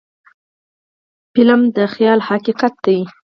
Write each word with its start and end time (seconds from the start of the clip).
فلم 1.33 1.61
د 1.75 1.77
خیال 1.93 2.19
حقیقت 2.29 2.73
دی 2.85 2.99